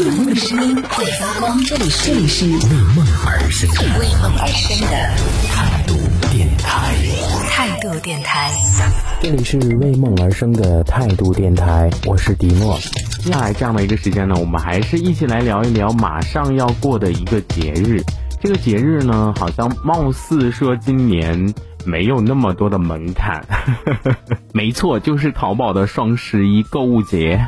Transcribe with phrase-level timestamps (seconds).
[0.00, 2.52] 有梦的声音会发光，这里这里是为
[2.96, 4.88] 梦而生的为梦而生的
[5.46, 5.94] 态度
[6.32, 6.96] 电台。
[7.50, 8.50] 态度电台。
[9.20, 12.78] 这里是为梦而生的态度电台，我是迪诺。
[13.18, 18.02] 接下来这样的一个时间呢，我们还是一起来聊一聊马上要过的一个节日。
[18.40, 21.52] 这个节日呢，好像貌似说今年
[21.84, 23.44] 没有那么多的门槛。
[24.54, 27.46] 没错，就是淘宝的双十一购物节。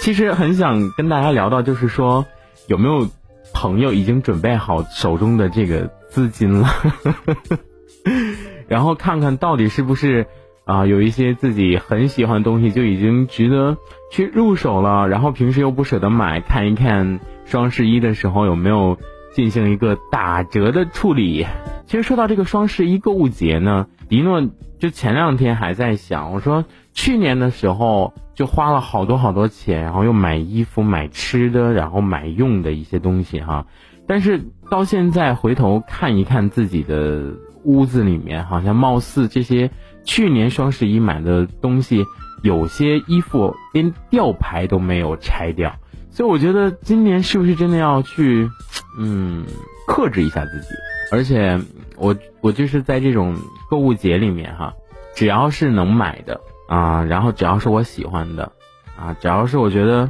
[0.00, 2.24] 其实很想跟大家聊到，就是说
[2.66, 3.06] 有没有
[3.52, 6.68] 朋友已经准备好手中的这个资金了，
[8.66, 10.26] 然后看看到底是不是
[10.64, 13.76] 啊有一些自己很喜欢的东西就已经值得
[14.10, 18.96] 去入手了，然后平时又不舍得买，看一看双十一的时候有没有
[19.34, 21.46] 进行一个打折的处理。
[21.86, 24.46] 其实说到这个双十一购物节呢，迪诺
[24.78, 28.12] 就前两天还在想，我说去年的时候。
[28.32, 33.66] 就花了好多好多钱，然后又买衣服、买吃的，然后买用的一些东西哈。
[34.06, 37.34] 但是到现在回头看一看自己的
[37.64, 39.70] 屋子里面，好像貌似这些
[40.04, 42.06] 去年双十一买的东西，
[42.42, 45.76] 有些衣服连吊牌都没有拆掉。
[46.08, 48.48] 所以我觉得今年是不是真的要去，
[48.98, 49.44] 嗯，
[49.86, 50.68] 克制一下自己？
[51.12, 51.60] 而且
[52.00, 53.36] 我我就是在这种
[53.68, 54.74] 购物节里面哈，
[55.14, 56.40] 只要是能买的。
[56.70, 58.52] 啊，然后只要是我喜欢的，
[58.96, 60.08] 啊，只要是我觉得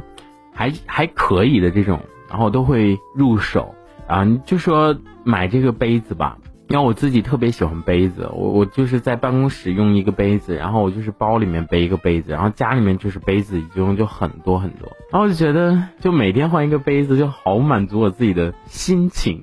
[0.53, 3.73] 还还可以的这种，然后都会入手。
[4.05, 19.41] 啊，就说买这个杯子吧，因为我自己特别喜欢杯子，我我就是在办公室用一个杯子，然后我就是包里面背一个杯子，然后家里面就是杯子已经就很多很多，然后我就觉得就每天换一个杯子就好满足我自己的心情。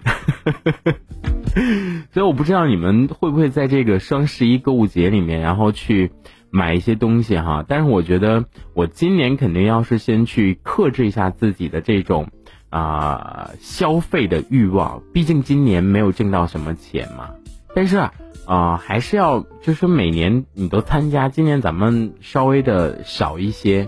[2.13, 6.11] 所以我不知道你们会不会在这个双十一购物节里面，然后去。
[6.51, 12.29] 买一些东西哈，但是我觉得我今年肯定要是先去克制一下自己的这种
[12.71, 17.35] 啊消费的欲望，毕竟今年没有挣到什么钱嘛。
[17.75, 17.99] 但是
[18.47, 23.87] 啊，还是要就是每年你都参加，今年咱们稍微的少一些。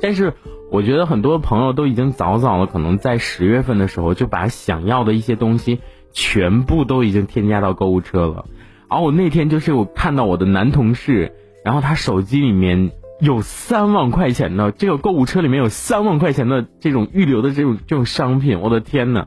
[0.00, 0.34] 但是
[0.70, 5.80] 我觉得很多朋友都已经早早的可能在十月份的时候就把想要的一些东西
[6.12, 8.46] 全部都已经添加到购物车了。
[8.88, 11.32] 而我那天就是我看到我的男同事，
[11.64, 19.26] 然后他手机里面有三万块钱的这个购物车里面有三万块钱的这种预留的这种这种商品，我的天呐！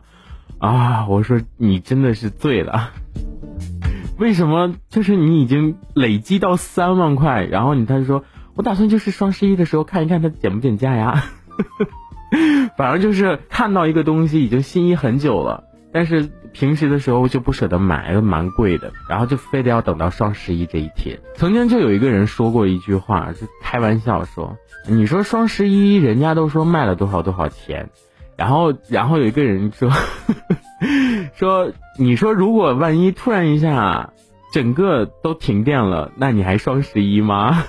[0.59, 2.91] 啊，我说你真的是醉了，
[4.17, 4.75] 为什么？
[4.89, 8.23] 就是你已经累积到三万块，然后你他就说
[8.55, 11.23] 我打算就是双十一的时候看一看它减不减价呀，
[12.77, 15.65] 反正就是看到一个东西已经心仪很久了。
[15.91, 21.19] 但是平时的时候就不舍得买，蛮贵的，然后就非得要等到双十一这一天。
[21.35, 24.57] 曾经就有一个人说过一句话，就开玩笑说
[24.89, 27.91] ：“你说双十一人家都说卖了多少多少钱，
[28.35, 29.91] 然后然后有一个人说
[31.37, 34.13] 说你说如果万一突然一下
[34.51, 37.63] 整个都停电了，那你还双十一吗？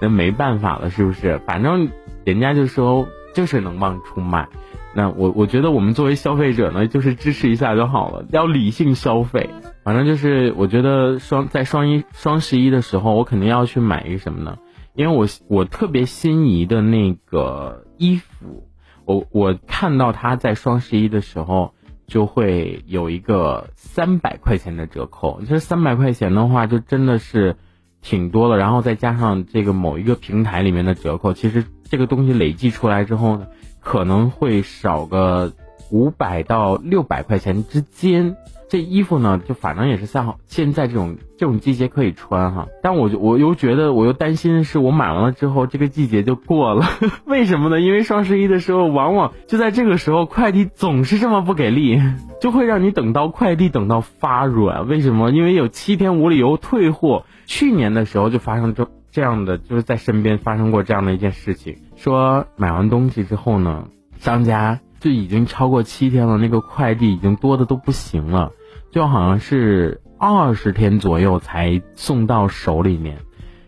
[0.00, 1.38] 那没办法了，是不是？
[1.46, 1.90] 反正
[2.24, 4.48] 人家就说就是能旺出卖。”
[4.92, 9.50] 那我我觉得我们作为消费者呢，就是支持一下就好了，要理性消费。
[9.84, 14.58] 反正就是我觉得双在双一双十一的时候，我肯定要去买一个什么呢？
[14.94, 18.66] 因为我我特别心仪的那个衣服，
[19.04, 21.72] 我我看到它在双十一的时候
[22.08, 25.40] 就会有一个三百块钱的折扣。
[25.48, 27.54] 这三百块钱的话，就真的是
[28.02, 28.56] 挺多的。
[28.56, 33.46] 然后再加上这个某一个平台里面的折扣，其实这个东西累计出来之后呢。
[33.82, 35.50] 可能会少个
[35.90, 38.36] 五百到六百块钱之间，
[38.68, 42.68] 这衣服呢，就反正也是像现在这种这种季节可以穿哈。
[42.82, 46.86] 但我我又觉得我又担心的是，我买完了之后这个季节就过了，
[47.26, 47.80] 为什么呢？
[47.80, 52.00] 因为双十一的时候，往往就在这个时候，快递总是这么不给力，
[52.40, 54.86] 就会让你等到快递等到发软。
[54.86, 55.30] 为什么？
[55.30, 57.24] 因为有七天无理由退货。
[57.46, 61.78] 去年的时候就发生这这样的，就是在身边发生过这样的一件事情。
[61.96, 63.88] 说买完东西之后呢，
[64.18, 68.52] 商家就已经超过七天了，那个快递已经多的都不行了，
[68.92, 73.18] 就好像是二十天左右才送到手里面，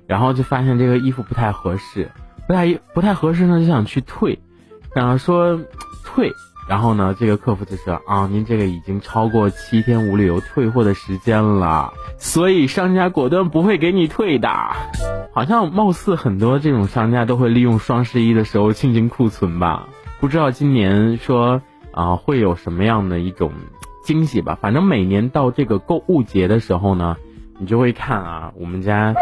[0.07, 2.11] 然后就发现这个衣服不太合适，
[2.47, 4.39] 不太不太合适呢，就想去退，
[4.95, 5.59] 然后说
[6.05, 6.31] 退，
[6.69, 14.51] 然后呢，这个客服就说啊，您这个已经超过七天无理由退货的时间了，所以商家果断不会给你退的。
[15.35, 19.89] 好像貌似很多这种商家都会利用双十一的时候清清库存吧？
[20.23, 23.51] 不知道今年说啊会有什么样的一种
[24.05, 24.57] 惊喜吧？
[24.61, 27.17] 反正每年到这个购物节的时候呢，
[27.59, 29.17] 你就会看啊，我们家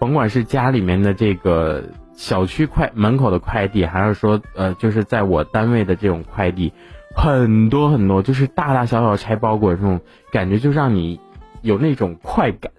[0.00, 6.72] 甭管是家里面的这个小区快门口的快递，还是说呃，就是在我单位的这种快递，
[7.14, 10.00] 很多很多，就是大大小小拆包裹这种
[10.32, 11.20] 感觉，就让你
[11.60, 12.72] 有那种快感。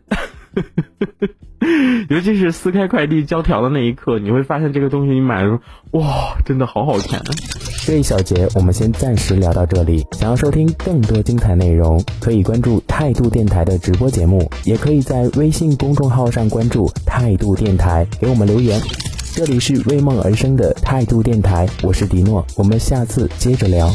[2.09, 7.21] 尤其是撕开快递胶条的那一刻，你会发现这个东西你买的时候，哇，真的好好看。
[7.85, 10.05] 这一小节我们先暂时聊到这里。
[10.11, 18.79] 想要收听更多精彩内容，可以关注态度电台的直播节目，也可以在微信公众号上关注态度电台，给我们留言。
[19.33, 23.89] 这里是为梦而生的态度电台，我是迪诺，我们下次接着聊。